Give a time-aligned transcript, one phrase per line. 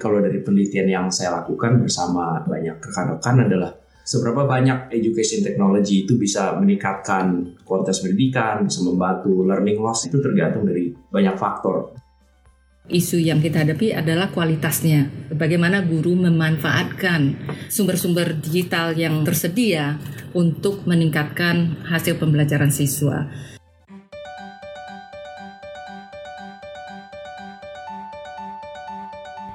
[0.00, 3.70] Kalau dari penelitian yang saya lakukan bersama banyak rekan-rekan adalah
[4.02, 10.64] seberapa banyak education technology itu bisa meningkatkan kualitas pendidikan, bisa membantu learning loss itu tergantung
[10.64, 11.92] dari banyak faktor.
[12.90, 15.30] Isu yang kita hadapi adalah kualitasnya.
[15.30, 17.38] Bagaimana guru memanfaatkan
[17.70, 20.02] sumber-sumber digital yang tersedia
[20.34, 23.30] untuk meningkatkan hasil pembelajaran siswa.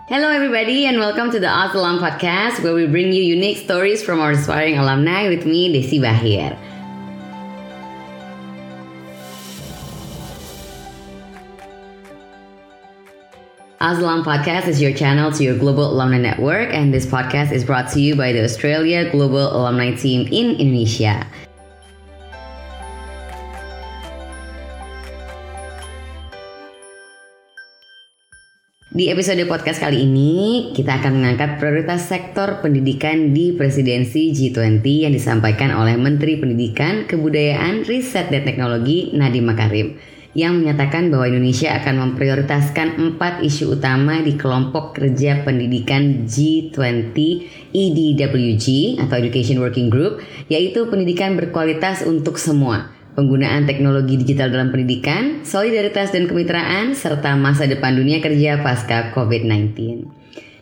[0.10, 4.02] Hello, everybody, and welcome to the Oz Alum Podcast, where we bring you unique stories
[4.02, 6.56] from our aspiring alumni with me, Desi Bahir.
[13.82, 17.92] Aslam Podcast is your channel to your global alumni network, and this podcast is brought
[17.92, 21.28] to you by the Australia Global Alumni Team in Indonesia.
[28.88, 35.12] Di episode podcast kali ini, kita akan mengangkat prioritas sektor pendidikan di presidensi G20 yang
[35.12, 40.00] disampaikan oleh Menteri Pendidikan, Kebudayaan, Riset, dan Teknologi Nadiem Makarim
[40.32, 47.12] yang menyatakan bahwa Indonesia akan memprioritaskan empat isu utama di kelompok kerja pendidikan G20
[47.76, 48.66] EDWG
[49.04, 56.14] atau Education Working Group, yaitu pendidikan berkualitas untuk semua penggunaan teknologi digital dalam pendidikan, solidaritas
[56.14, 59.74] dan kemitraan, serta masa depan dunia kerja pasca COVID-19.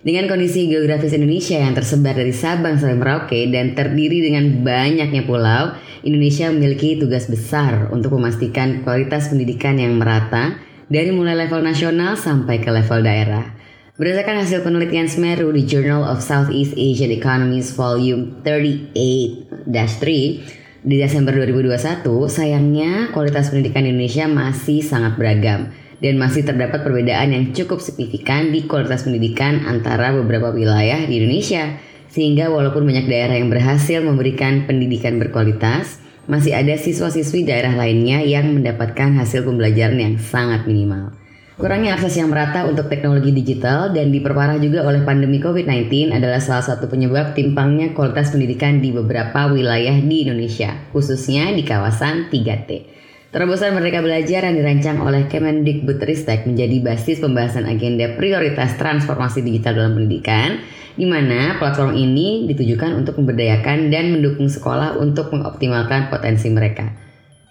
[0.08, 5.76] Dengan kondisi geografis Indonesia yang tersebar dari Sabang sampai Merauke dan terdiri dengan banyaknya pulau,
[6.08, 10.56] Indonesia memiliki tugas besar untuk memastikan kualitas pendidikan yang merata
[10.88, 13.52] dari mulai level nasional sampai ke level daerah.
[13.98, 22.05] Berdasarkan hasil penelitian Semeru di Journal of Southeast Asian Economies Volume 38-3, di Desember 2021,
[22.30, 28.69] sayangnya kualitas pendidikan Indonesia masih sangat beragam dan masih terdapat perbedaan yang cukup signifikan di
[28.69, 31.81] kualitas pendidikan antara beberapa wilayah di Indonesia.
[32.14, 35.97] Sehingga walaupun banyak daerah yang berhasil memberikan pendidikan berkualitas,
[36.30, 41.24] masih ada siswa-siswi daerah lainnya yang mendapatkan hasil pembelajaran yang sangat minimal.
[41.55, 46.67] Kurangnya akses yang merata untuk teknologi digital dan diperparah juga oleh pandemi COVID-19 adalah salah
[46.67, 52.92] satu penyebab timpangnya kualitas pendidikan di beberapa wilayah di Indonesia, khususnya di kawasan 3T.
[53.32, 59.95] Terobosan Merdeka Belajar yang dirancang oleh Kemendikbudristek menjadi basis pembahasan agenda prioritas transformasi digital dalam
[59.95, 60.60] pendidikan,
[60.99, 67.05] di mana platform ini ditujukan untuk memberdayakan dan mendukung sekolah untuk mengoptimalkan potensi mereka.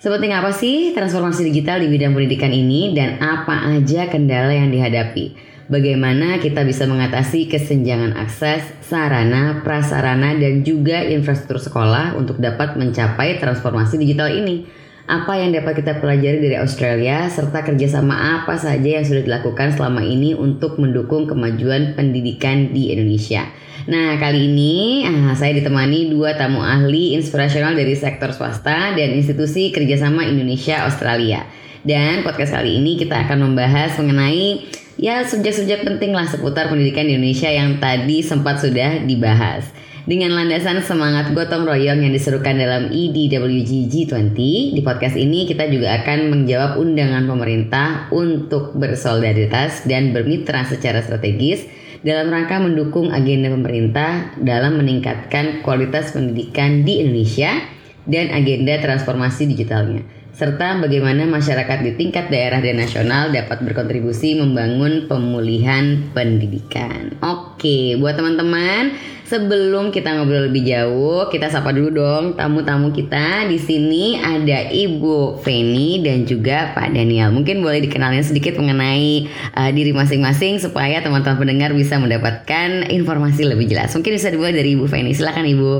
[0.04, 5.32] Sepenting apa sih transformasi digital di bidang pendidikan ini dan apa aja kendala yang dihadapi?
[5.72, 13.40] Bagaimana kita bisa mengatasi kesenjangan akses, sarana, prasarana, dan juga infrastruktur sekolah untuk dapat mencapai
[13.40, 14.68] transformasi digital ini?
[15.08, 20.04] Apa yang dapat kita pelajari dari Australia, serta kerjasama apa saja yang sudah dilakukan selama
[20.04, 23.48] ini untuk mendukung kemajuan pendidikan di Indonesia?
[23.84, 29.68] Nah, kali ini ah, saya ditemani dua tamu ahli inspirasional dari sektor swasta dan institusi
[29.76, 31.44] kerjasama Indonesia Australia.
[31.84, 34.64] Dan podcast kali ini kita akan membahas mengenai
[34.96, 39.68] ya subjek-subjek penting lah seputar pendidikan di Indonesia yang tadi sempat sudah dibahas.
[40.08, 44.36] Dengan landasan semangat gotong royong yang diserukan dalam EDWG G20,
[44.76, 51.83] di podcast ini kita juga akan menjawab undangan pemerintah untuk bersolidaritas dan bermitra secara strategis
[52.04, 57.64] dalam rangka mendukung agenda pemerintah dalam meningkatkan kualitas pendidikan di Indonesia
[58.04, 60.04] dan agenda transformasi digitalnya
[60.34, 67.14] serta bagaimana masyarakat di tingkat daerah dan nasional dapat berkontribusi membangun pemulihan pendidikan.
[67.22, 68.98] Oke, buat teman-teman,
[69.28, 73.48] sebelum kita ngobrol lebih jauh, kita sapa dulu dong tamu-tamu kita.
[73.48, 77.32] Di sini ada Ibu Feni dan juga Pak Daniel.
[77.32, 83.68] Mungkin boleh dikenalin sedikit mengenai uh, diri masing-masing supaya teman-teman pendengar bisa mendapatkan informasi lebih
[83.68, 83.92] jelas.
[83.92, 85.12] Mungkin bisa dimulai dari Ibu Feni.
[85.12, 85.72] Silakan Ibu.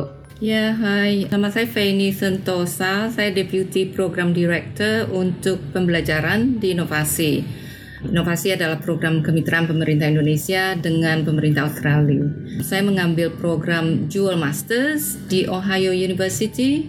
[0.43, 1.31] Ya, hai.
[1.31, 3.09] Nama saya Feni Sentosa.
[3.09, 7.64] Saya Deputy Program Director untuk pembelajaran di inovasi.
[8.05, 12.29] Inovasi adalah program kemitraan pemerintah Indonesia dengan pemerintah Australia.
[12.61, 16.89] Saya mengambil program Dual Masters di Ohio University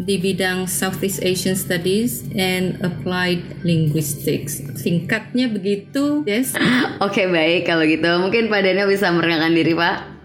[0.00, 4.64] di bidang Southeast Asian Studies and Applied Linguistics.
[4.80, 6.56] Singkatnya begitu, yes.
[7.04, 8.08] Oke, baik kalau gitu.
[8.20, 10.19] Mungkin Pak Daniel bisa merengkan diri, Pak.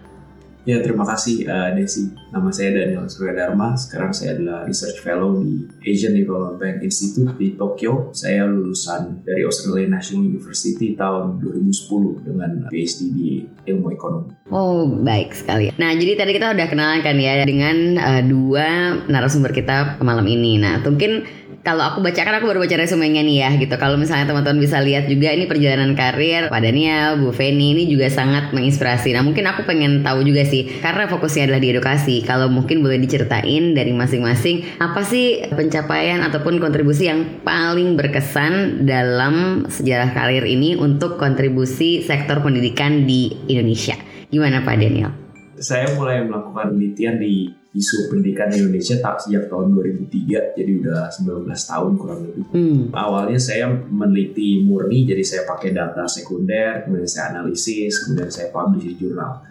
[0.66, 2.10] Ya, terima kasih uh, Desi.
[2.34, 3.54] Nama saya Daniel Surya.
[3.78, 8.10] Sekarang saya adalah Research Fellow di Asian Development Institute di Tokyo.
[8.18, 14.34] Saya lulusan dari Australian National University tahun 2010 dengan PhD di ilmu ekonomi.
[14.50, 15.70] Oh, baik sekali.
[15.78, 20.58] Nah, jadi tadi kita udah kenalan kan ya dengan uh, dua narasumber kita malam ini.
[20.58, 21.30] Nah, mungkin
[21.66, 23.74] kalau aku baca kan aku baru baca resumenya nih ya gitu.
[23.82, 28.06] Kalau misalnya teman-teman bisa lihat juga ini perjalanan karir Pak Daniel, Bu Feni ini juga
[28.14, 29.18] sangat menginspirasi.
[29.18, 32.22] Nah mungkin aku pengen tahu juga sih karena fokusnya adalah di edukasi.
[32.22, 39.66] Kalau mungkin boleh diceritain dari masing-masing apa sih pencapaian ataupun kontribusi yang paling berkesan dalam
[39.66, 43.98] sejarah karir ini untuk kontribusi sektor pendidikan di Indonesia.
[44.30, 45.10] Gimana Pak Daniel?
[45.58, 51.44] Saya mulai melakukan penelitian di isu pendidikan Indonesia tak sejak tahun 2003 jadi udah 19
[51.52, 52.44] tahun kurang lebih.
[52.56, 52.82] Hmm.
[52.96, 58.88] awalnya saya meneliti murni jadi saya pakai data sekunder kemudian saya analisis kemudian saya publish
[58.88, 59.44] di jurnal.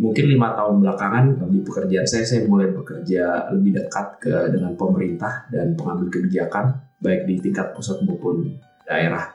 [0.00, 5.48] Mungkin lima tahun belakangan di pekerjaan saya saya mulai bekerja lebih dekat ke dengan pemerintah
[5.52, 9.28] dan pengambil kebijakan baik di tingkat pusat maupun daerah.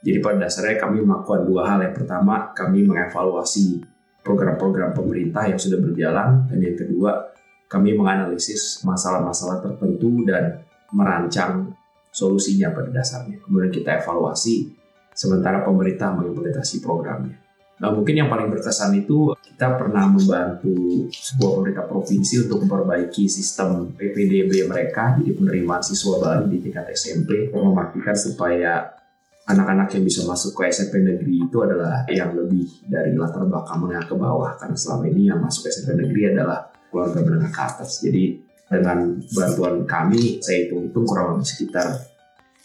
[0.00, 1.78] Jadi pada dasarnya kami melakukan dua hal.
[1.82, 3.82] Yang pertama kami mengevaluasi
[4.22, 7.32] program-program pemerintah yang sudah berjalan dan yang kedua
[7.68, 11.76] kami menganalisis masalah-masalah tertentu dan merancang
[12.08, 13.38] solusinya pada dasarnya.
[13.44, 14.72] Kemudian kita evaluasi
[15.12, 17.36] sementara pemerintah mengimplementasi programnya.
[17.78, 23.94] Nah mungkin yang paling berkesan itu kita pernah membantu sebuah pemerintah provinsi untuk memperbaiki sistem
[23.94, 28.98] PPDB mereka, jadi penerimaan siswa baru di tingkat SMP, memastikan supaya
[29.46, 34.06] anak-anak yang bisa masuk ke SMP negeri itu adalah yang lebih dari latar belakang menengah
[34.10, 38.02] ke bawah, karena selama ini yang masuk SMP negeri adalah keluarga menengah ke atas.
[38.04, 41.88] Jadi dengan bantuan kami, saya hitung-hitung kurang lebih sekitar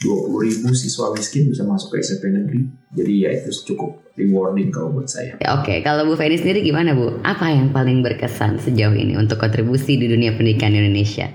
[0.03, 2.67] 20 ribu siswa miskin bisa masuk ke SMP negeri.
[2.91, 5.39] Jadi ya itu cukup rewarding kalau buat saya.
[5.39, 5.77] Oke, okay.
[5.79, 7.23] kalau Bu Feni sendiri gimana Bu?
[7.23, 11.31] Apa yang paling berkesan sejauh ini untuk kontribusi di dunia pendidikan Indonesia?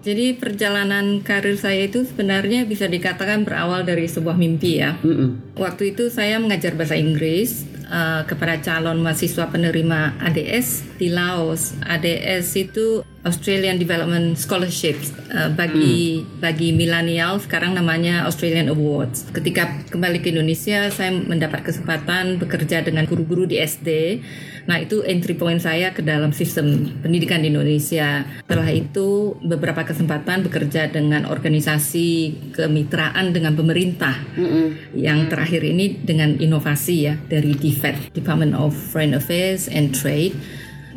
[0.00, 4.96] Jadi perjalanan karir saya itu sebenarnya bisa dikatakan berawal dari sebuah mimpi ya.
[5.04, 5.28] Mm -mm.
[5.60, 11.76] Waktu itu saya mengajar bahasa Inggris uh, kepada calon mahasiswa penerima ADS di Laos.
[11.84, 14.96] ADS itu Australian Development Scholarship
[15.28, 16.40] uh, bagi hmm.
[16.40, 19.28] bagi milenial sekarang namanya Australian Awards.
[19.28, 24.20] Ketika kembali ke Indonesia saya mendapat kesempatan bekerja dengan guru-guru di SD.
[24.68, 28.22] Nah, itu entry point saya ke dalam sistem pendidikan di Indonesia.
[28.44, 32.08] Setelah itu beberapa kesempatan bekerja dengan organisasi
[32.54, 34.14] kemitraan dengan pemerintah.
[34.36, 34.94] -hmm.
[34.94, 40.36] Yang terakhir ini dengan inovasi ya dari DFAT, Department of Foreign Affairs and Trade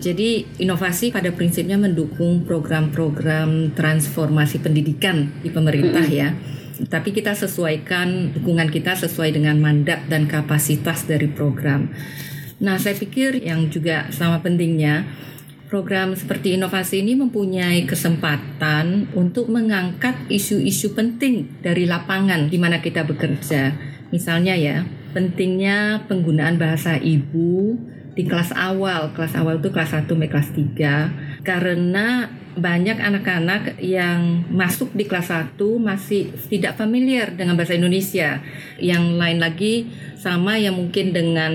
[0.01, 6.33] jadi inovasi pada prinsipnya mendukung program-program transformasi pendidikan di pemerintah ya.
[6.89, 11.93] Tapi kita sesuaikan dukungan kita sesuai dengan mandat dan kapasitas dari program.
[12.57, 15.05] Nah, saya pikir yang juga sama pentingnya
[15.69, 23.05] program seperti inovasi ini mempunyai kesempatan untuk mengangkat isu-isu penting dari lapangan di mana kita
[23.05, 23.73] bekerja.
[24.09, 27.77] Misalnya ya, pentingnya penggunaan bahasa ibu
[28.13, 34.45] di kelas awal, kelas awal itu kelas 1 sampai kelas 3 karena banyak anak-anak yang
[34.53, 38.45] masuk di kelas 1 masih tidak familiar dengan bahasa Indonesia.
[38.77, 39.73] Yang lain lagi
[40.21, 41.51] sama yang mungkin dengan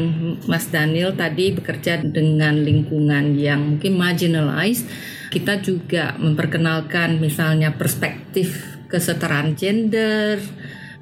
[0.51, 4.91] Mas Daniel tadi bekerja dengan lingkungan yang mungkin marginalized.
[5.31, 10.41] Kita juga memperkenalkan misalnya perspektif kesetaraan gender,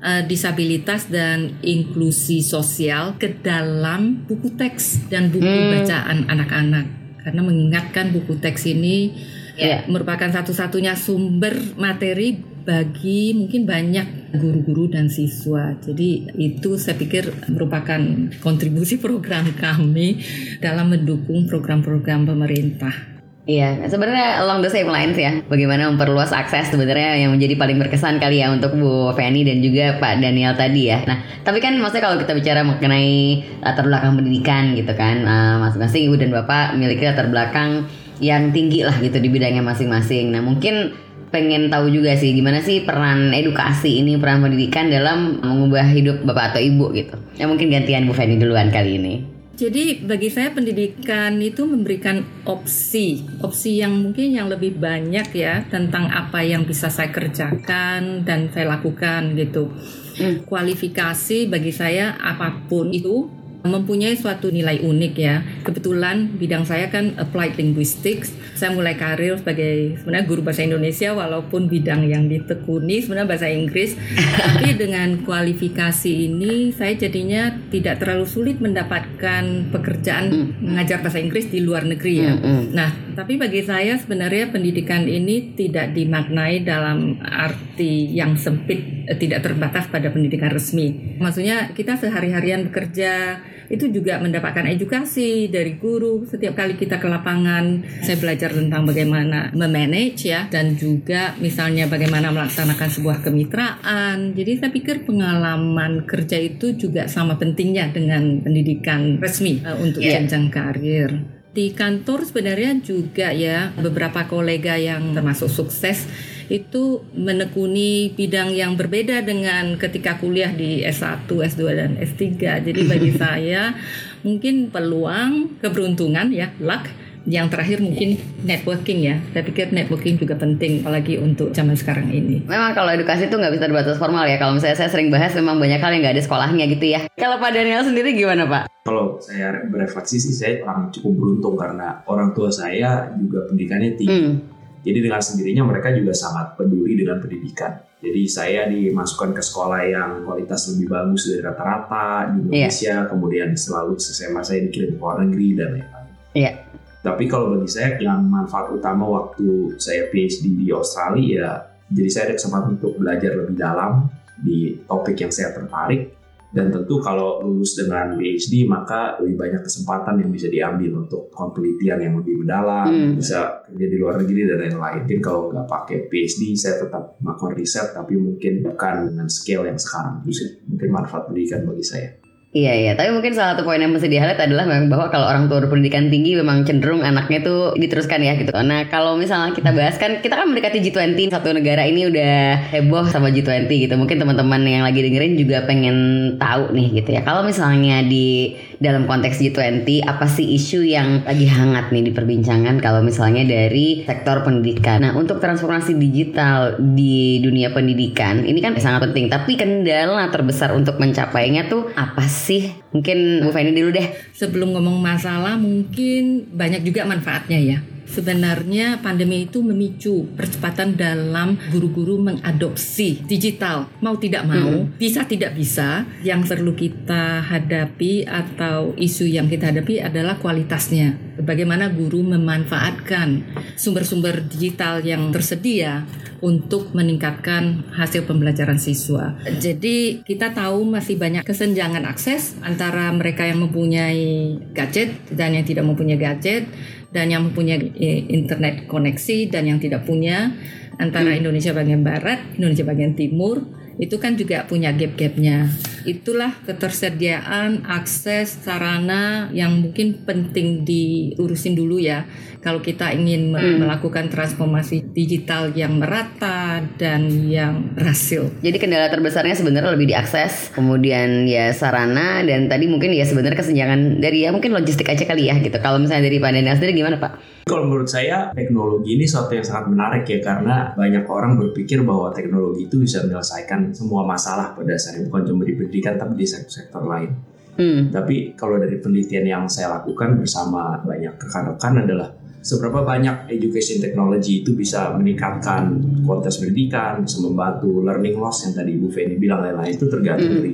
[0.07, 5.83] uh, disabilitas dan inklusi sosial ke dalam buku teks dan buku hmm.
[5.83, 6.87] bacaan anak-anak
[7.27, 9.11] karena mengingatkan buku teks ini
[9.59, 9.83] yeah.
[9.91, 15.79] merupakan satu-satunya sumber materi bagi mungkin banyak guru-guru dan siswa.
[15.79, 17.99] Jadi itu saya pikir merupakan
[18.43, 20.19] kontribusi program kami
[20.59, 23.16] dalam mendukung program-program pemerintah.
[23.47, 25.39] Iya, sebenarnya along the same lines ya.
[25.47, 30.03] Bagaimana memperluas akses sebenarnya yang menjadi paling berkesan kali ya untuk Bu Feni dan juga
[30.03, 31.07] Pak Daniel tadi ya.
[31.07, 36.11] Nah, tapi kan maksudnya kalau kita bicara mengenai latar belakang pendidikan gitu kan, uh, masing-masing
[36.11, 37.87] ibu dan bapak memiliki latar belakang
[38.19, 40.35] yang tinggi lah gitu di bidangnya masing-masing.
[40.35, 40.99] Nah, mungkin
[41.31, 46.51] pengen tahu juga sih gimana sih peran edukasi ini peran pendidikan dalam mengubah hidup bapak
[46.51, 47.15] atau ibu gitu.
[47.39, 49.36] Ya mungkin gantian Bu Feni duluan kali ini.
[49.57, 56.13] Jadi bagi saya pendidikan itu memberikan opsi, opsi yang mungkin yang lebih banyak ya tentang
[56.13, 59.73] apa yang bisa saya kerjakan dan saya lakukan gitu.
[60.21, 60.45] Hmm.
[60.45, 63.33] Kualifikasi bagi saya apa pun itu
[63.71, 65.43] mempunyai suatu nilai unik ya.
[65.67, 68.33] Kebetulan bidang saya kan applied linguistics.
[68.57, 73.99] Saya mulai karir sebagai sebenarnya guru bahasa Indonesia walaupun bidang yang ditekuni sebenarnya bahasa Inggris.
[74.43, 80.47] Tapi dengan kualifikasi ini saya jadinya tidak terlalu sulit mendapatkan pekerjaan mm.
[80.63, 82.33] mengajar bahasa Inggris di luar negeri ya.
[82.33, 82.63] Mm -hmm.
[82.73, 89.41] Nah, tapi bagi saya sebenarnya pendidikan ini tidak dimaknai dalam arti yang sempit, eh, tidak
[89.41, 91.17] terbatas pada pendidikan resmi.
[91.17, 96.23] Maksudnya kita sehari-harian bekerja itu juga mendapatkan edukasi dari guru.
[96.27, 102.31] Setiap kali kita ke lapangan, saya belajar tentang bagaimana memanage ya dan juga misalnya bagaimana
[102.31, 104.35] melaksanakan sebuah kemitraan.
[104.35, 110.19] Jadi saya pikir pengalaman kerja itu juga sama pentingnya dengan pendidikan resmi uh, untuk yeah.
[110.21, 111.11] jenjang karir
[111.57, 116.05] di kantor sebenarnya juga ya beberapa kolega yang termasuk sukses
[116.47, 122.23] itu menekuni bidang yang berbeda dengan ketika kuliah di S1, S2 dan S3.
[122.63, 123.75] Jadi bagi saya
[124.23, 126.87] mungkin peluang, keberuntungan ya, luck
[127.27, 128.15] yang terakhir mungkin
[128.47, 129.19] networking ya.
[129.35, 132.47] Saya pikir networking juga penting apalagi untuk zaman sekarang ini.
[132.47, 134.39] Memang kalau edukasi itu nggak bisa terbatas formal ya.
[134.39, 137.01] Kalau misalnya saya sering bahas memang banyak hal yang nggak ada sekolahnya gitu ya.
[137.19, 138.71] Kalau Pak Daniel sendiri gimana Pak?
[138.87, 144.15] Kalau saya berefleksi sih saya orang cukup beruntung karena orang tua saya juga pendidikannya tinggi.
[144.15, 144.56] Hmm
[144.87, 147.83] jadi dengan sendirinya mereka juga sangat peduli dengan pendidikan.
[147.99, 152.71] Jadi saya dimasukkan ke sekolah yang kualitas lebih bagus dari rata-rata di iya.
[152.71, 153.09] Indonesia, yeah.
[153.11, 156.15] kemudian selalu SMA saya dikirim ke luar negeri dan lain-lain.
[156.39, 156.55] Yeah.
[157.03, 161.51] Tapi kalau bagi saya yang manfaat utama waktu saya PhD di Australia ya,
[161.91, 164.07] jadi saya ada kesempatan untuk belajar lebih dalam
[164.39, 166.15] di topik yang saya tertarik
[166.57, 172.01] dan tentu kalau lulus dengan PhD maka lebih banyak kesempatan yang bisa diambil untuk penelitian
[172.01, 173.21] yang lebih mendalam, hmm.
[173.21, 175.05] bisa kerja di luar negeri dan lain-lain.
[175.05, 179.77] Mungkin kalau nggak pakai PhD saya tetap melakukan riset tapi mungkin bukan dengan scale yang
[179.77, 180.25] sekarang.
[180.25, 182.26] Itu mungkin manfaat pendidikan bagi saya.
[182.57, 185.45] Iya iya, tapi mungkin salah satu poin yang mesti di adalah memang bahwa kalau orang
[185.45, 188.49] tua berpendidikan tinggi memang cenderung anaknya tuh diteruskan ya gitu.
[188.57, 193.13] Nah kalau misalnya kita bahas kan kita kan mendekati G20 satu negara ini udah heboh
[193.13, 193.95] sama G20 gitu.
[194.01, 195.97] Mungkin teman-teman yang lagi dengerin juga pengen
[196.41, 197.21] tahu nih gitu ya.
[197.29, 203.05] Kalau misalnya di dalam konteks G20 apa sih isu yang lagi hangat nih diperbincangkan kalau
[203.05, 205.05] misalnya dari sektor pendidikan.
[205.05, 209.29] Nah untuk transformasi digital di dunia pendidikan ini kan sangat penting.
[209.29, 212.47] Tapi kendala terbesar untuk mencapainya tuh apa sih?
[212.47, 212.63] sih?
[212.95, 214.07] Mungkin Bu Feni dulu deh.
[214.31, 217.79] Sebelum ngomong masalah, mungkin banyak juga manfaatnya ya.
[218.07, 223.91] Sebenarnya pandemi itu memicu percepatan dalam guru-guru mengadopsi digital.
[224.01, 224.97] Mau tidak mau, hmm.
[224.97, 231.19] bisa tidak bisa, yang perlu kita hadapi atau isu yang kita hadapi adalah kualitasnya.
[231.37, 233.45] Bagaimana guru memanfaatkan
[233.77, 236.09] sumber-sumber digital yang tersedia
[236.41, 239.37] untuk meningkatkan hasil pembelajaran siswa.
[239.45, 245.85] Jadi kita tahu masih banyak kesenjangan akses antara mereka yang mempunyai gadget dan yang tidak
[245.89, 246.69] mempunyai gadget
[247.17, 250.53] dan yang mempunyai eh, internet koneksi dan yang tidak punya
[251.01, 251.41] antara hmm.
[251.41, 253.65] Indonesia bagian barat, Indonesia bagian timur
[253.97, 255.73] itu kan juga punya gap-gapnya.
[256.07, 262.23] Itulah ketersediaan akses sarana yang mungkin penting diurusin dulu ya.
[262.63, 263.83] Kalau kita ingin hmm.
[263.83, 268.51] melakukan transformasi digital yang merata dan yang berhasil.
[268.63, 274.19] Jadi kendala terbesarnya sebenarnya lebih diakses, kemudian ya sarana dan tadi mungkin ya sebenarnya kesenjangan
[274.19, 275.79] dari ya mungkin logistik aja kali ya gitu.
[275.79, 277.57] Kalau misalnya dari Pak Daniel sendiri gimana Pak?
[277.67, 282.31] Kalau menurut saya teknologi ini suatu yang sangat menarik ya karena banyak orang berpikir bahwa
[282.31, 287.03] teknologi itu bisa menyelesaikan semua masalah pada dasarnya bukan cuma di pendidikan tapi di sektor-sektor
[287.09, 287.31] lain.
[287.77, 288.09] Hmm.
[288.13, 292.29] Tapi kalau dari penelitian yang saya lakukan bersama banyak rekan-rekan adalah
[292.65, 298.97] seberapa banyak education technology itu bisa meningkatkan kualitas pendidikan, bisa membantu learning loss yang tadi
[298.97, 300.59] Bu Feni bilang lain-lain itu tergantung hmm.
[300.61, 300.73] dari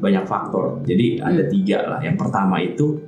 [0.00, 0.64] banyak faktor.
[0.84, 1.52] Jadi ada hmm.
[1.52, 2.00] tiga lah.
[2.00, 3.00] Yang pertama itu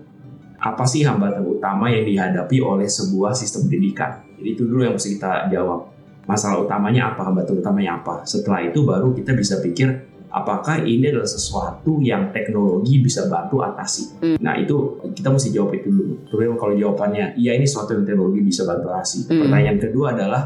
[0.65, 4.25] apa sih hambatan utama yang dihadapi oleh sebuah sistem pendidikan?
[4.41, 5.93] Jadi itu dulu yang mesti kita jawab.
[6.25, 8.25] Masalah utamanya apa, hambatan utamanya apa?
[8.25, 14.19] Setelah itu baru kita bisa pikir apakah ini adalah sesuatu yang teknologi bisa bantu atasi.
[14.19, 14.39] Hmm.
[14.43, 16.27] Nah itu kita mesti jawab itu dulu.
[16.27, 19.31] Terus kalau jawabannya iya ini sesuatu yang teknologi bisa bantu atasi.
[19.31, 19.47] Hmm.
[19.47, 20.43] Pertanyaan kedua adalah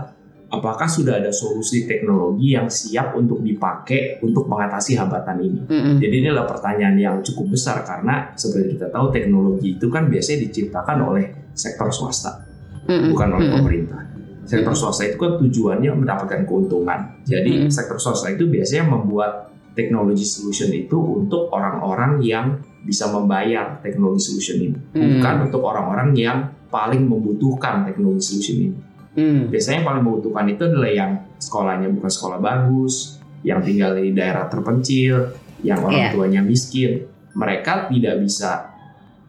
[0.49, 5.61] apakah sudah ada solusi teknologi yang siap untuk dipakai untuk mengatasi hambatan ini?
[5.69, 5.97] Mm-hmm.
[6.01, 10.49] Jadi ini adalah pertanyaan yang cukup besar karena seperti kita tahu teknologi itu kan biasanya
[10.49, 12.49] diciptakan oleh sektor swasta,
[12.89, 13.09] mm-hmm.
[13.13, 13.57] bukan oleh mm-hmm.
[13.61, 14.03] pemerintah.
[14.49, 17.21] Sektor swasta itu kan tujuannya mendapatkan keuntungan.
[17.29, 17.73] Jadi mm-hmm.
[17.73, 24.59] sektor swasta itu biasanya membuat teknologi solution itu untuk orang-orang yang bisa membayar teknologi solution
[24.59, 25.23] ini, mm-hmm.
[25.23, 28.79] bukan untuk orang-orang yang paling membutuhkan teknologi solution ini.
[29.19, 29.51] Hmm.
[29.51, 34.47] Biasanya yang paling membutuhkan itu adalah yang sekolahnya bukan sekolah bagus, yang tinggal di daerah
[34.47, 35.35] terpencil,
[35.67, 36.13] yang orang yeah.
[36.15, 37.11] tuanya miskin.
[37.35, 38.79] Mereka tidak bisa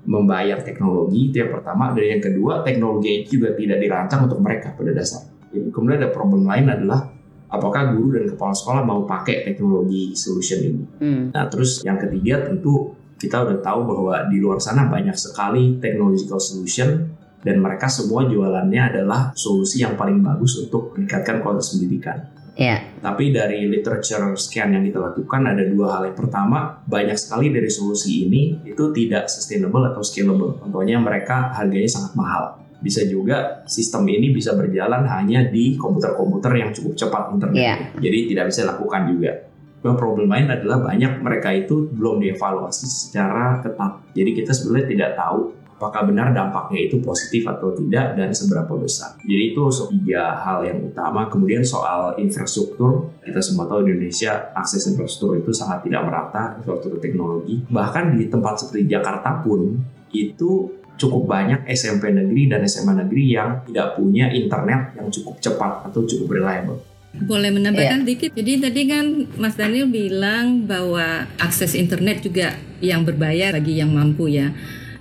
[0.06, 4.74] membayar teknologi itu yang pertama dan yang kedua teknologi itu juga tidak dirancang untuk mereka
[4.77, 5.25] pada dasar.
[5.50, 7.10] Kemudian ada problem lain adalah
[7.50, 10.84] apakah guru dan kepala sekolah mau pakai teknologi solution ini.
[11.01, 11.24] Hmm.
[11.34, 16.39] Nah terus yang ketiga tentu kita udah tahu bahwa di luar sana banyak sekali technological
[16.39, 17.12] solution
[17.44, 22.39] dan mereka semua jualannya adalah solusi yang paling bagus untuk meningkatkan kualitas pendidikan.
[22.60, 22.84] Ya.
[23.00, 26.12] Tapi dari literature scan yang kita lakukan ada dua hal.
[26.12, 30.60] Yang pertama, banyak sekali dari solusi ini itu tidak sustainable atau scalable.
[30.60, 32.60] Contohnya mereka harganya sangat mahal.
[32.79, 37.59] Bisa juga sistem ini bisa berjalan hanya di komputer-komputer yang cukup cepat internet.
[37.59, 37.75] Iya.
[38.00, 39.31] Jadi tidak bisa lakukan juga.
[39.79, 44.12] Nah, problem lain adalah banyak mereka itu belum dievaluasi secara ketat.
[44.12, 49.15] Jadi kita sebenarnya tidak tahu apakah benar dampaknya itu positif atau tidak dan seberapa besar.
[49.24, 49.63] Jadi itu
[49.95, 51.31] tiga hal yang utama.
[51.31, 57.00] Kemudian soal infrastruktur, kita semua tahu di Indonesia akses infrastruktur itu sangat tidak merata, infrastruktur
[57.00, 57.63] teknologi.
[57.71, 59.79] Bahkan di tempat seperti Jakarta pun
[60.12, 60.67] itu
[61.00, 66.03] cukup banyak SMP negeri dan SMA negeri yang tidak punya internet yang cukup cepat atau
[66.03, 66.84] cukup reliable.
[67.10, 68.38] Boleh menambahkan dikit.
[68.38, 69.06] Jadi tadi kan
[69.41, 72.53] Mas Daniel bilang bahwa akses internet juga
[72.84, 74.53] yang berbayar bagi yang mampu ya.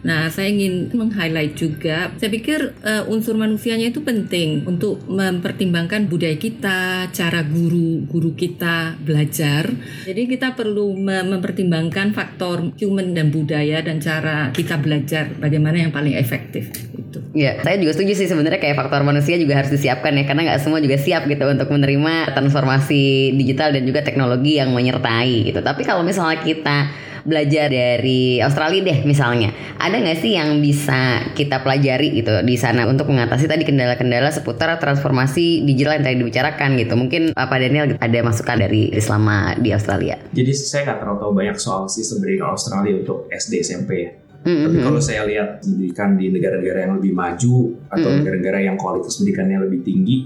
[0.06, 6.38] Nah, saya ingin meng-highlight juga, saya pikir uh, unsur manusianya itu penting untuk mempertimbangkan budaya
[6.38, 9.66] kita, cara guru-guru kita belajar.
[10.06, 16.14] Jadi kita perlu mempertimbangkan faktor human dan budaya dan cara kita belajar bagaimana yang paling
[16.14, 16.70] efektif.
[16.94, 17.18] Itu.
[17.34, 20.60] Ya, saya juga setuju sih sebenarnya kayak faktor manusia juga harus disiapkan ya karena nggak
[20.62, 25.58] semua juga siap gitu untuk menerima transformasi digital dan juga teknologi yang menyertai gitu.
[25.58, 31.60] Tapi kalau misalnya kita belajar dari Australia deh misalnya, ada nggak sih yang bisa kita
[31.60, 36.96] pelajari gitu di sana untuk mengatasi tadi kendala-kendala seputar transformasi digital yang tadi dibicarakan gitu?
[36.96, 40.16] Mungkin Pak Daniel ada masukan dari selama di Australia?
[40.32, 44.10] Jadi saya nggak terlalu tahu banyak soal sistem pendidikan Australia untuk SD SMP ya.
[44.38, 44.64] Mm-hmm.
[44.64, 47.56] Tapi kalau saya lihat pendidikan di negara-negara yang lebih maju
[47.90, 48.18] atau mm-hmm.
[48.22, 50.16] negara-negara yang kualitas pendidikannya lebih tinggi,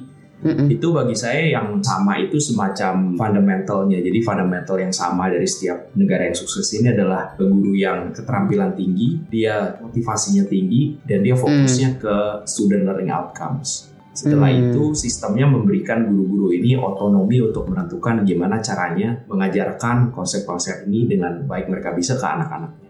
[0.43, 0.75] Mm-hmm.
[0.75, 4.03] Itu bagi saya yang sama itu semacam fundamentalnya.
[4.03, 9.23] Jadi fundamental yang sama dari setiap negara yang sukses ini adalah guru yang keterampilan tinggi,
[9.31, 11.99] dia motivasinya tinggi, dan dia fokusnya mm.
[12.03, 12.17] ke
[12.51, 13.95] student learning outcomes.
[14.13, 14.59] Setelah mm.
[14.75, 21.71] itu sistemnya memberikan guru-guru ini otonomi untuk menentukan gimana caranya mengajarkan konsep-konsep ini dengan baik
[21.71, 22.82] mereka bisa ke anak-anaknya.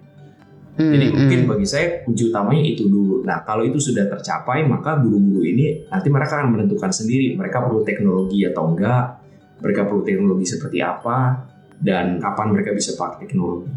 [0.72, 1.50] Hmm, Jadi mungkin hmm.
[1.52, 3.20] bagi saya kunci utamanya itu dulu.
[3.28, 7.84] Nah kalau itu sudah tercapai maka guru-guru ini nanti mereka akan menentukan sendiri mereka perlu
[7.84, 9.20] teknologi atau enggak,
[9.60, 11.44] mereka perlu teknologi seperti apa
[11.76, 13.68] dan kapan mereka bisa pakai teknologi.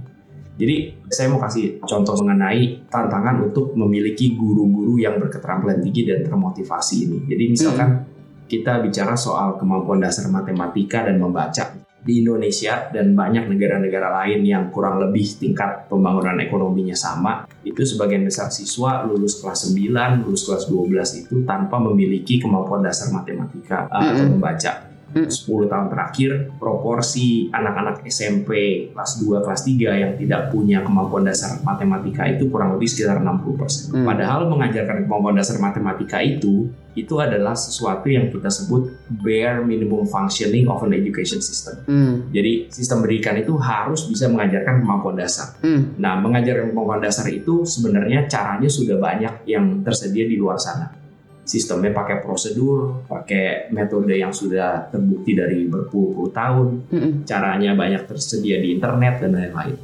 [0.56, 0.76] Jadi
[1.12, 7.18] saya mau kasih contoh mengenai tantangan untuk memiliki guru-guru yang berketerampilan tinggi dan termotivasi ini.
[7.28, 8.48] Jadi misalkan hmm.
[8.48, 14.70] kita bicara soal kemampuan dasar matematika dan membaca di Indonesia dan banyak negara-negara lain yang
[14.70, 20.70] kurang lebih tingkat pembangunan ekonominya sama, itu sebagian besar siswa lulus kelas 9, lulus kelas
[20.70, 24.94] 12 itu tanpa memiliki kemampuan dasar matematika uh, atau membaca.
[25.16, 28.52] 10 tahun terakhir proporsi anak-anak SMP
[28.92, 33.96] kelas 2 kelas 3 yang tidak punya kemampuan dasar matematika itu kurang lebih sekitar 60%.
[33.96, 34.04] Hmm.
[34.04, 40.66] Padahal mengajarkan kemampuan dasar matematika itu itu adalah sesuatu yang kita sebut bare minimum functioning
[40.72, 41.84] of an education system.
[41.86, 42.32] Hmm.
[42.32, 45.60] Jadi sistem pendidikan itu harus bisa mengajarkan kemampuan dasar.
[45.60, 46.00] Hmm.
[46.00, 51.06] Nah, mengajarkan kemampuan dasar itu sebenarnya caranya sudah banyak yang tersedia di luar sana
[51.46, 57.12] sistemnya pakai prosedur, pakai metode yang sudah terbukti dari berpuluh-puluh tahun, mm-hmm.
[57.30, 59.78] caranya banyak tersedia di internet dan lain-lain.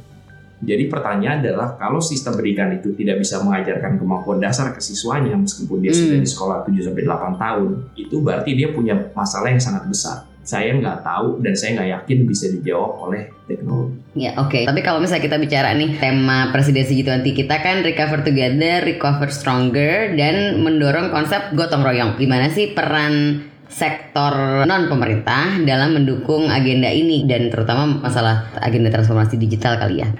[0.62, 5.82] Jadi pertanyaan adalah kalau sistem pendidikan itu tidak bisa mengajarkan kemampuan dasar ke siswanya meskipun
[5.82, 9.84] dia sudah di sekolah 7 sampai 8 tahun, itu berarti dia punya masalah yang sangat
[9.90, 13.94] besar saya nggak tahu dan saya nggak yakin bisa dijawab oleh teknologi.
[14.18, 14.50] Ya oke.
[14.50, 14.62] Okay.
[14.66, 20.18] Tapi kalau misalnya kita bicara nih tema presidensi G20 kita kan recover together, recover stronger
[20.18, 22.18] dan mendorong konsep gotong royong.
[22.18, 29.38] Gimana sih peran sektor non pemerintah dalam mendukung agenda ini dan terutama masalah agenda transformasi
[29.38, 30.10] digital kali ya?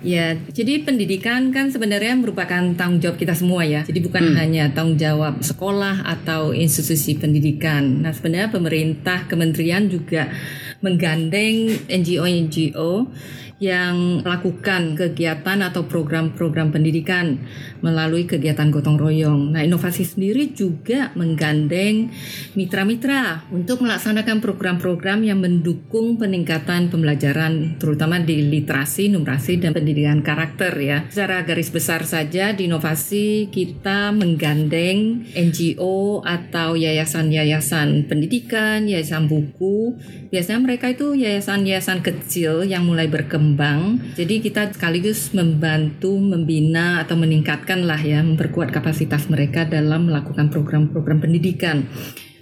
[0.00, 3.84] Ya, jadi pendidikan kan sebenarnya merupakan tanggung jawab kita semua ya.
[3.84, 4.36] Jadi bukan hmm.
[4.40, 8.00] hanya tanggung jawab sekolah atau institusi pendidikan.
[8.00, 10.32] Nah, sebenarnya pemerintah, kementerian juga
[10.80, 13.12] menggandeng NGO-NGO
[13.60, 17.44] yang melakukan kegiatan atau program-program pendidikan
[17.84, 19.52] melalui kegiatan gotong royong.
[19.52, 22.08] Nah, inovasi sendiri juga menggandeng
[22.56, 30.72] mitra-mitra untuk melaksanakan program-program yang mendukung peningkatan pembelajaran terutama di literasi, numerasi dan pendidikan karakter
[30.80, 31.04] ya.
[31.12, 40.00] Secara garis besar saja di inovasi kita menggandeng NGO atau yayasan-yayasan pendidikan, yayasan buku.
[40.32, 44.14] Biasanya mereka itu yayasan-yayasan kecil yang mulai berkembang berkembang.
[44.14, 51.18] Jadi kita sekaligus membantu membina atau meningkatkan lah ya, memperkuat kapasitas mereka dalam melakukan program-program
[51.18, 51.86] pendidikan.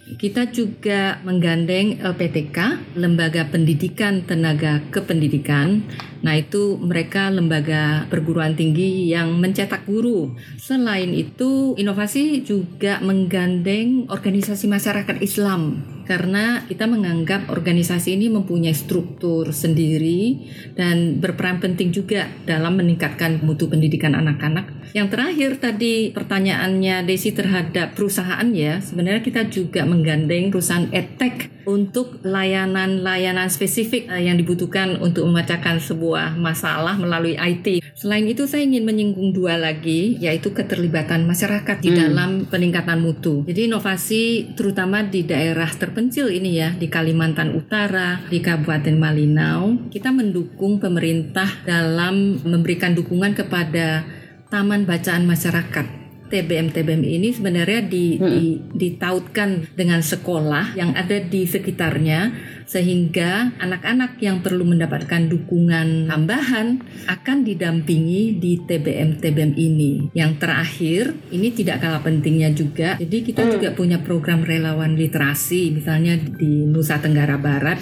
[0.09, 5.85] Kita juga menggandeng LPTK, Lembaga Pendidikan Tenaga Kependidikan.
[6.25, 10.33] Nah, itu mereka lembaga perguruan tinggi yang mencetak guru.
[10.57, 19.53] Selain itu, inovasi juga menggandeng organisasi masyarakat Islam karena kita menganggap organisasi ini mempunyai struktur
[19.53, 20.41] sendiri
[20.73, 24.89] dan berperan penting juga dalam meningkatkan mutu pendidikan anak-anak.
[24.97, 32.25] Yang terakhir tadi pertanyaannya Desi terhadap perusahaan ya, sebenarnya kita juga menggandeng perusahaan edtech untuk
[32.25, 37.85] layanan-layanan spesifik eh, yang dibutuhkan untuk memecahkan sebuah masalah melalui IT.
[37.93, 41.99] Selain itu saya ingin menyinggung dua lagi yaitu keterlibatan masyarakat di hmm.
[42.01, 43.45] dalam peningkatan mutu.
[43.45, 50.15] Jadi inovasi terutama di daerah terpencil ini ya di Kalimantan Utara, di Kabupaten Malinau, kita
[50.15, 54.07] mendukung pemerintah dalam memberikan dukungan kepada
[54.47, 55.98] taman bacaan masyarakat
[56.29, 58.29] TBM-TBM ini sebenarnya di, hmm.
[58.29, 62.37] di, ditautkan dengan sekolah yang ada di sekitarnya
[62.69, 70.13] sehingga anak-anak yang perlu mendapatkan dukungan tambahan akan didampingi di TBM-TBM ini.
[70.13, 73.01] Yang terakhir, ini tidak kalah pentingnya juga.
[73.01, 73.53] Jadi kita hmm.
[73.57, 77.81] juga punya program relawan literasi misalnya di Nusa Tenggara Barat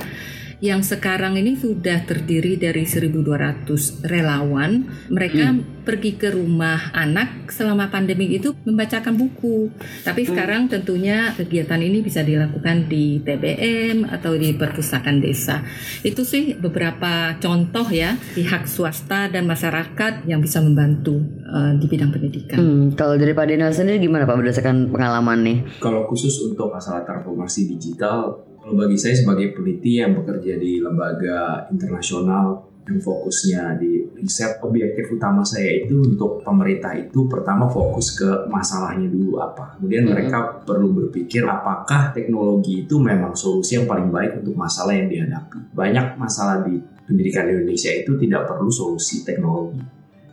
[0.64, 4.88] yang sekarang ini sudah terdiri dari 1.200 relawan.
[5.12, 5.85] Mereka hmm.
[5.85, 9.69] pergi ke rumah anak selama pandemi itu membacakan buku.
[10.01, 10.31] Tapi hmm.
[10.33, 15.61] sekarang tentunya kegiatan ini bisa dilakukan di TBM atau di perpustakaan desa.
[16.01, 21.21] Itu sih beberapa contoh ya pihak swasta dan masyarakat yang bisa membantu
[21.53, 22.57] uh, di bidang pendidikan.
[22.57, 25.59] Hmm, kalau dari Pak Denal sendiri gimana Pak berdasarkan pengalaman nih?
[25.85, 31.70] Kalau khusus untuk masalah transformasi digital kalau bagi saya sebagai peneliti yang bekerja di lembaga
[31.70, 38.26] internasional yang fokusnya di riset objektif utama saya itu untuk pemerintah itu pertama fokus ke
[38.50, 39.79] masalahnya dulu apa.
[39.79, 40.18] Kemudian mm -hmm.
[40.18, 45.70] mereka perlu berpikir apakah teknologi itu memang solusi yang paling baik untuk masalah yang dihadapi.
[45.70, 49.79] Banyak masalah di pendidikan Indonesia itu tidak perlu solusi teknologi.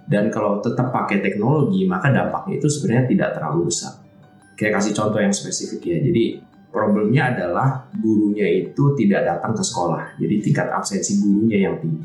[0.09, 3.93] Dan kalau tetap pakai teknologi maka dampaknya itu sebenarnya tidak terlalu besar.
[4.57, 5.97] Kayak kasih contoh yang spesifik ya.
[6.01, 12.01] Jadi Problemnya adalah gurunya itu tidak datang ke sekolah, jadi tingkat absensi gurunya yang tinggi.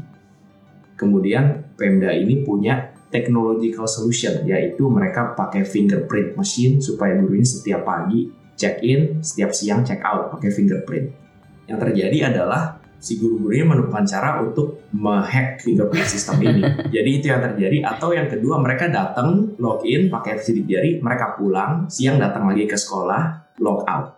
[0.92, 8.28] Kemudian Pemda ini punya technological solution, yaitu mereka pakai fingerprint machine supaya gurunya setiap pagi
[8.61, 11.16] check in, setiap siang check out pakai fingerprint.
[11.64, 16.62] Yang terjadi adalah si guru-gurunya menemukan cara untuk menghack fingerprint sistem ini.
[16.94, 17.87] Jadi itu yang terjadi.
[17.87, 22.76] Atau yang kedua mereka datang login pakai sidik jari, mereka pulang siang datang lagi ke
[22.76, 24.17] sekolah log out.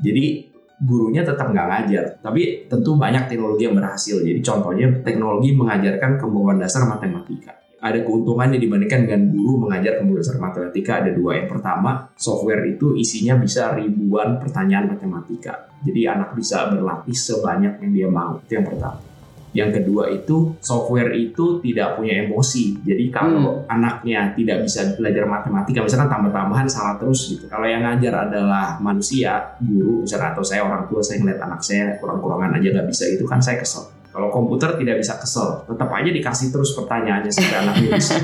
[0.00, 4.16] Jadi gurunya tetap nggak ngajar, tapi tentu banyak teknologi yang berhasil.
[4.24, 7.52] Jadi contohnya teknologi mengajarkan kemampuan dasar matematika.
[7.80, 11.36] Ada keuntungannya dibandingkan dengan guru mengajar kemampuan dasar matematika ada dua.
[11.36, 15.68] Yang pertama, software itu isinya bisa ribuan pertanyaan matematika.
[15.84, 18.40] Jadi anak bisa berlatih sebanyak yang dia mau.
[18.40, 19.09] Itu yang pertama.
[19.50, 22.78] Yang kedua itu software itu tidak punya emosi.
[22.86, 23.66] Jadi kalau hmm.
[23.66, 27.50] anaknya tidak bisa belajar matematika, misalkan tambah-tambahan salah terus gitu.
[27.50, 31.98] Kalau yang ngajar adalah manusia, guru misalnya atau saya orang tua, saya ngeliat anak saya
[31.98, 33.99] kurang-kurangan aja nggak bisa itu kan saya kesel.
[34.20, 38.20] Kalau komputer tidak bisa kesel, tetap aja dikasih terus pertanyaannya sampai anaknya bisa.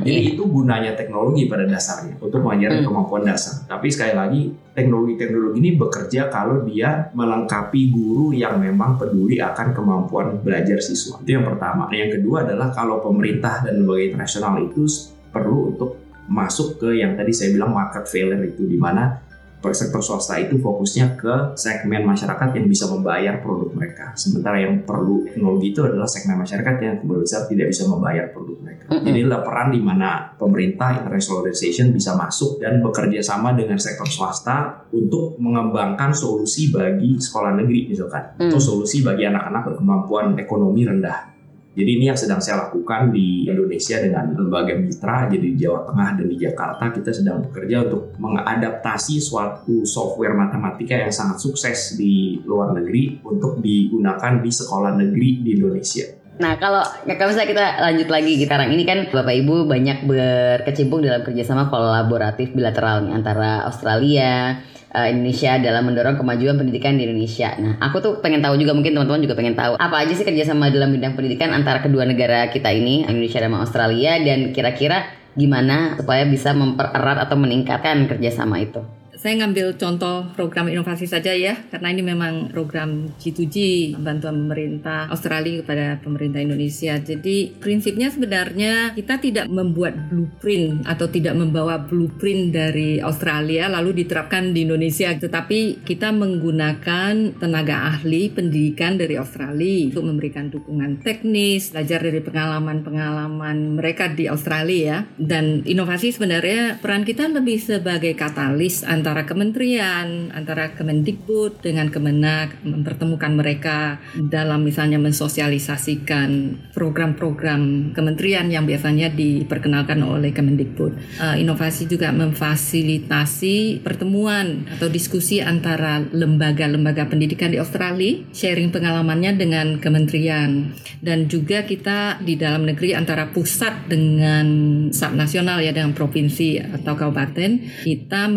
[0.00, 2.88] Jadi itu gunanya teknologi pada dasarnya untuk mengajarkan hmm.
[2.88, 3.68] kemampuan dasar.
[3.68, 4.40] Tapi sekali lagi
[4.72, 11.20] teknologi-teknologi ini bekerja kalau dia melengkapi guru yang memang peduli akan kemampuan belajar siswa.
[11.20, 11.84] Itu yang pertama.
[11.92, 14.88] Yang kedua adalah kalau pemerintah dan lembaga internasional itu
[15.28, 15.90] perlu untuk
[16.32, 19.25] masuk ke yang tadi saya bilang market failure itu di mana
[19.74, 24.14] sektor swasta itu fokusnya ke segmen masyarakat yang bisa membayar produk mereka.
[24.14, 28.86] Sementara yang perlu teknologi itu adalah segmen masyarakat yang besar tidak bisa membayar produk mereka.
[28.86, 29.06] Mm -hmm.
[29.10, 34.06] Jadi adalah peran di mana pemerintah international organization bisa masuk dan bekerja sama dengan sektor
[34.06, 38.48] swasta untuk mengembangkan solusi bagi sekolah negeri misalkan mm.
[38.48, 41.35] atau solusi bagi anak-anak berkemampuan ekonomi rendah
[41.76, 46.08] jadi ini yang sedang saya lakukan di Indonesia dengan lembaga mitra, jadi di Jawa Tengah
[46.16, 52.40] dan di Jakarta kita sedang bekerja untuk mengadaptasi suatu software matematika yang sangat sukses di
[52.48, 56.16] luar negeri untuk digunakan di sekolah negeri di Indonesia.
[56.40, 61.28] Nah kalau kalau misalnya kita lanjut lagi sekarang ini kan Bapak Ibu banyak berkecimpung dalam
[61.28, 64.64] kerjasama kolaboratif bilateral antara Australia,
[64.96, 67.52] uh, Indonesia dalam mendorong kemajuan pendidikan di Indonesia.
[67.60, 70.72] Nah, aku tuh pengen tahu juga mungkin teman-teman juga pengen tahu apa aja sih kerjasama
[70.72, 76.24] dalam bidang pendidikan antara kedua negara kita ini, Indonesia dan Australia, dan kira-kira gimana supaya
[76.24, 78.80] bisa mempererat atau meningkatkan kerjasama itu
[79.26, 83.56] saya ngambil contoh program inovasi saja ya, karena ini memang program G2G,
[83.98, 86.94] bantuan pemerintah Australia kepada pemerintah Indonesia.
[86.94, 94.54] Jadi prinsipnya sebenarnya kita tidak membuat blueprint atau tidak membawa blueprint dari Australia lalu diterapkan
[94.54, 101.98] di Indonesia, tetapi kita menggunakan tenaga ahli pendidikan dari Australia untuk memberikan dukungan teknis, belajar
[101.98, 105.02] dari pengalaman-pengalaman mereka di Australia.
[105.18, 112.60] Dan inovasi sebenarnya peran kita lebih sebagai katalis antara antara kementerian, antara Kemendikbud dengan Kemenak
[112.68, 116.28] mempertemukan mereka dalam misalnya mensosialisasikan
[116.76, 121.16] program-program kementerian yang biasanya diperkenalkan oleh Kemendikbud.
[121.16, 129.80] Uh, inovasi juga memfasilitasi pertemuan atau diskusi antara lembaga-lembaga pendidikan di Australia, sharing pengalamannya dengan
[129.80, 134.44] kementerian dan juga kita di dalam negeri antara pusat dengan
[134.92, 138.28] subnasional ya dengan provinsi atau kabupaten kita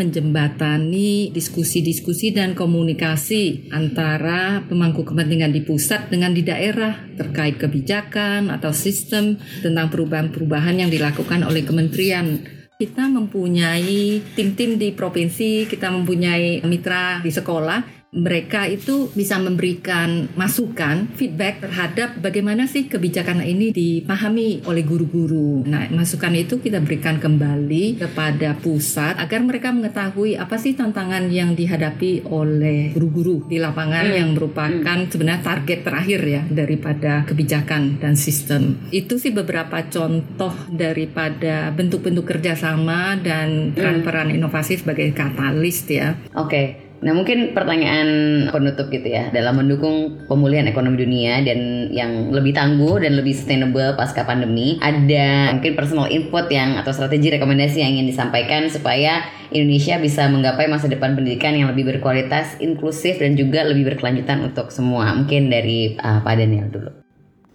[0.59, 8.75] menjembatani diskusi-diskusi dan komunikasi antara pemangku kepentingan di pusat dengan di daerah terkait kebijakan atau
[8.75, 12.43] sistem tentang perubahan-perubahan yang dilakukan oleh kementerian.
[12.75, 21.05] Kita mempunyai tim-tim di provinsi, kita mempunyai mitra di sekolah mereka itu bisa memberikan masukan,
[21.13, 25.61] feedback terhadap bagaimana sih kebijakan ini dipahami oleh guru-guru.
[25.69, 31.53] Nah, masukan itu kita berikan kembali kepada pusat agar mereka mengetahui apa sih tantangan yang
[31.53, 34.17] dihadapi oleh guru-guru di lapangan hmm.
[34.17, 35.09] yang merupakan hmm.
[35.13, 38.89] sebenarnya target terakhir ya daripada kebijakan dan sistem.
[38.89, 46.17] Itu sih beberapa contoh daripada bentuk-bentuk kerjasama dan peran-peran inovasi sebagai katalis ya.
[46.33, 46.49] Oke.
[46.49, 46.88] Okay.
[46.99, 48.07] Nah mungkin pertanyaan
[48.51, 53.95] penutup gitu ya dalam mendukung pemulihan ekonomi dunia dan yang lebih tangguh dan lebih sustainable
[53.95, 59.97] pasca pandemi ada mungkin personal input yang atau strategi rekomendasi yang ingin disampaikan supaya Indonesia
[59.97, 65.09] bisa menggapai masa depan pendidikan yang lebih berkualitas, inklusif dan juga lebih berkelanjutan untuk semua.
[65.17, 66.98] Mungkin dari uh, Pak Daniel dulu.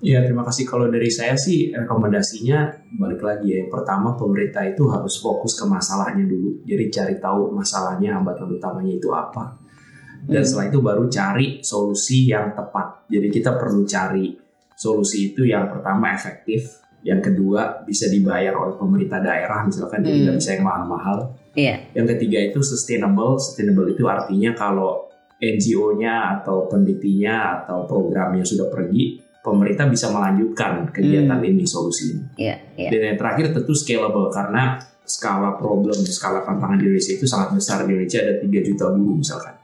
[0.05, 0.69] Ya, terima kasih.
[0.69, 3.65] Kalau dari saya sih rekomendasinya balik lagi ya.
[3.65, 6.61] Yang pertama pemerintah itu harus fokus ke masalahnya dulu.
[6.69, 9.57] Jadi cari tahu masalahnya, hambatan utamanya itu apa.
[10.29, 10.47] Dan hmm.
[10.47, 13.09] setelah itu baru cari solusi yang tepat.
[13.09, 14.37] Jadi kita perlu cari
[14.77, 20.07] solusi itu yang pertama efektif, yang kedua bisa dibayar oleh pemerintah daerah misalkan hmm.
[20.09, 21.19] jadi nggak bisa yang mahal-mahal.
[21.57, 21.77] Iya.
[21.97, 23.41] Yang ketiga itu sustainable.
[23.41, 25.09] Sustainable itu artinya kalau
[25.41, 31.51] NGO-nya atau penelitinya atau programnya sudah pergi, pemerintah bisa melanjutkan kegiatan hmm.
[31.53, 32.25] ini solusi ini.
[32.41, 32.89] Yeah, yeah.
[32.89, 37.85] Dan yang terakhir tentu scalable karena skala problem, skala tantangan di Indonesia itu sangat besar.
[37.85, 39.55] Di Indonesia ada 3 juta guru misalkan.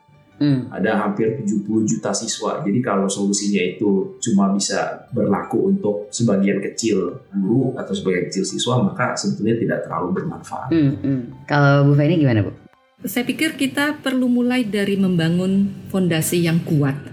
[0.40, 0.72] Hmm.
[0.72, 2.64] Ada hampir 70 juta siswa.
[2.64, 8.80] Jadi kalau solusinya itu cuma bisa berlaku untuk sebagian kecil guru atau sebagian kecil siswa,
[8.84, 10.72] maka sebetulnya tidak terlalu bermanfaat.
[10.72, 11.20] Hmm, hmm.
[11.44, 12.52] Kalau Bu Feni gimana Bu?
[13.04, 17.09] Saya pikir kita perlu mulai dari membangun fondasi yang kuat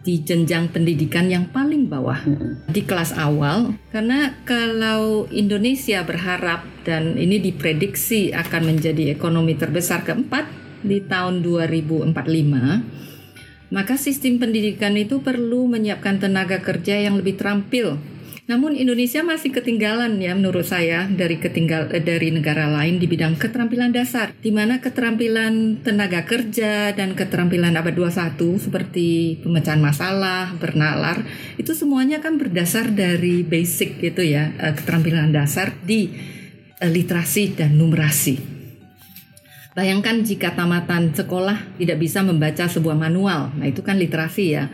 [0.00, 2.20] di jenjang pendidikan yang paling bawah
[2.68, 3.76] di kelas awal.
[3.92, 10.48] Karena kalau Indonesia berharap dan ini diprediksi akan menjadi ekonomi terbesar keempat
[10.80, 13.00] di tahun 2045
[13.70, 18.02] maka sistem pendidikan itu perlu menyiapkan tenaga kerja yang lebih terampil
[18.50, 23.38] namun Indonesia masih ketinggalan ya menurut saya dari ketinggal eh, dari negara lain di bidang
[23.38, 31.22] keterampilan dasar di mana keterampilan tenaga kerja dan keterampilan abad 21 seperti pemecahan masalah, bernalar
[31.62, 36.10] itu semuanya kan berdasar dari basic gitu ya eh, keterampilan dasar di
[36.82, 38.58] eh, literasi dan numerasi.
[39.78, 43.54] Bayangkan jika tamatan sekolah tidak bisa membaca sebuah manual.
[43.54, 44.66] Nah, itu kan literasi ya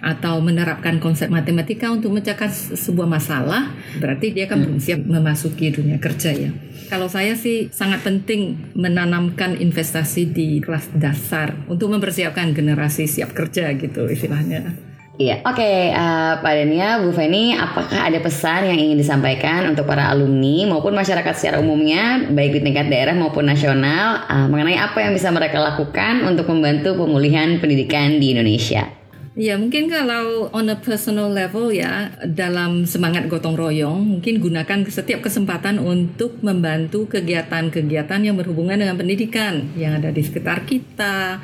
[0.00, 4.64] atau menerapkan konsep matematika untuk memecahkan sebuah masalah, berarti dia akan hmm.
[4.66, 6.50] belum siap memasuki dunia kerja ya.
[6.90, 13.70] Kalau saya sih sangat penting menanamkan investasi di kelas dasar untuk mempersiapkan generasi siap kerja
[13.78, 14.90] gitu istilahnya.
[15.20, 19.68] Iya, oke okay, uh, eh, Pak Dania, Bu Feni, apakah ada pesan yang ingin disampaikan
[19.68, 24.80] untuk para alumni maupun masyarakat secara umumnya, baik di tingkat daerah maupun nasional, uh, mengenai
[24.80, 28.99] apa yang bisa mereka lakukan untuk membantu pemulihan pendidikan di Indonesia?
[29.40, 35.24] Ya mungkin kalau on a personal level ya dalam semangat gotong royong mungkin gunakan setiap
[35.24, 41.40] kesempatan untuk membantu kegiatan-kegiatan yang berhubungan dengan pendidikan yang ada di sekitar kita.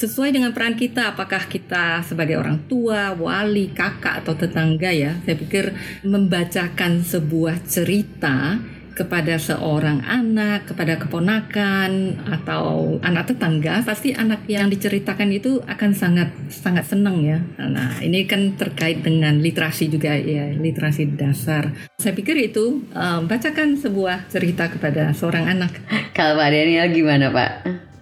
[0.00, 5.36] Sesuai dengan peran kita apakah kita sebagai orang tua, wali, kakak atau tetangga ya saya
[5.36, 5.76] pikir
[6.08, 8.56] membacakan sebuah cerita
[8.96, 16.32] kepada seorang anak, kepada keponakan atau anak tetangga, pasti anak yang diceritakan itu akan sangat
[16.48, 17.44] sangat senang ya.
[17.60, 21.76] Nah, ini kan terkait dengan literasi juga ya, literasi dasar.
[22.00, 25.76] Saya pikir itu um, bacakan sebuah cerita kepada seorang anak.
[26.16, 27.52] Kalau Pak Daniel gimana, Pak?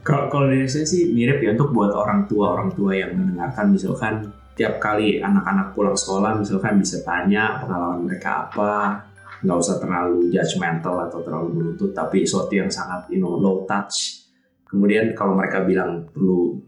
[0.06, 3.72] Kalau kalau dari saya sih mirip ya untuk buat orang tua orang tua yang mendengarkan
[3.72, 9.00] misalkan tiap kali anak-anak pulang sekolah misalkan bisa tanya pengalaman mereka apa
[9.44, 14.24] nggak usah terlalu judgmental atau terlalu menuntut tapi sesuatu yang sangat you know low touch.
[14.64, 16.58] Kemudian kalau mereka bilang perlu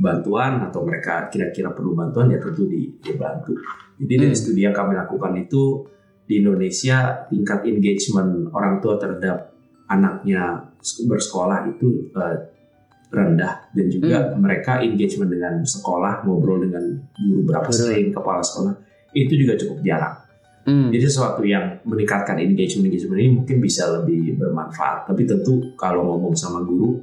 [0.00, 3.56] bantuan atau mereka kira-kira perlu bantuan ya tentu dibantu
[3.96, 4.22] jadi hmm.
[4.28, 5.88] dari studi yang kami lakukan itu
[6.26, 9.56] di Indonesia tingkat engagement orang tua terhadap
[9.88, 10.74] anaknya
[11.06, 12.36] bersekolah itu uh,
[13.08, 13.72] rendah.
[13.72, 18.74] Dan juga mereka engagement dengan sekolah ngobrol dengan guru berapa sering kepala sekolah
[19.16, 20.16] itu juga cukup jarang.
[20.66, 20.90] Hmm.
[20.90, 25.06] Jadi sesuatu yang meningkatkan engagement engagement ini mungkin bisa lebih bermanfaat.
[25.06, 26.98] Tapi tentu kalau ngomong sama guru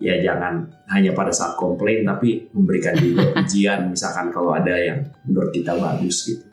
[0.00, 5.52] ya jangan hanya pada saat komplain tapi memberikan juga ujian misalkan kalau ada yang menurut
[5.52, 6.44] kita bagus gitu.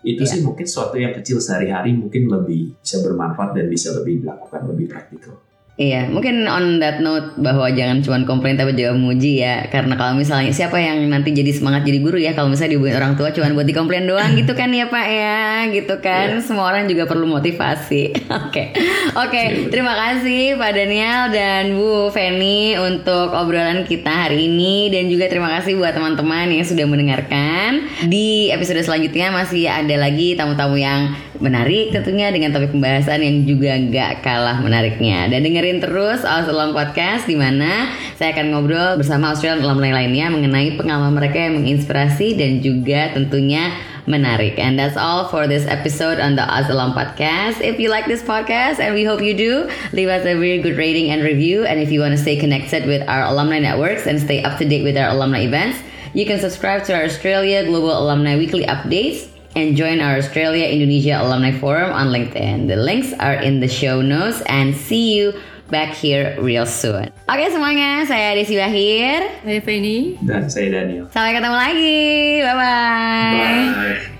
[0.00, 0.30] Itu Iya.
[0.32, 4.86] sih mungkin sesuatu yang kecil sehari-hari mungkin lebih bisa bermanfaat dan bisa lebih dilakukan lebih
[4.88, 5.36] praktikal.
[5.78, 9.62] Iya, mungkin on that note bahwa jangan cuma komplain tapi juga memuji ya.
[9.70, 13.14] Karena kalau misalnya siapa yang nanti jadi semangat jadi guru ya kalau misalnya dihubungin orang
[13.14, 16.34] tua cuma buat dikomplain doang gitu kan ya Pak ya, gitu kan.
[16.34, 16.42] Iya.
[16.42, 18.10] Semua orang juga perlu motivasi.
[18.42, 18.74] Oke.
[19.14, 25.30] Oke, terima kasih Pak Daniel dan Bu Feni untuk obrolan kita hari ini dan juga
[25.30, 27.86] terima kasih buat teman-teman yang sudah mendengarkan.
[28.10, 33.78] Di episode selanjutnya masih ada lagi tamu-tamu yang menarik tentunya dengan topik pembahasan yang juga
[33.78, 35.30] nggak kalah menariknya.
[35.30, 40.74] Dan dengerin terus Australia Podcast di mana saya akan ngobrol bersama Australian alumni lainnya mengenai
[40.74, 43.70] pengalaman mereka yang menginspirasi dan juga tentunya
[44.08, 44.58] menarik.
[44.58, 47.60] And that's all for this episode on the Australia Podcast.
[47.60, 50.80] If you like this podcast, and we hope you do, leave us a very good
[50.80, 51.68] rating and review.
[51.68, 54.64] And if you want to stay connected with our alumni networks and stay up to
[54.66, 55.78] date with our alumni events,
[56.16, 61.20] you can subscribe to our Australia Global Alumni Weekly Updates and join our Australia Indonesia
[61.20, 62.68] Alumni Forum on LinkedIn.
[62.68, 65.32] The links are in the show notes and see you
[65.70, 67.12] back here real soon.
[67.28, 69.24] Oke semuanya, saya Desi Bahir.
[69.44, 70.16] Saya Feni.
[70.24, 71.08] Dan saya Daniel.
[71.12, 72.00] Sampai ketemu lagi.
[72.44, 74.08] Bye-bye.
[74.08, 74.17] Bye.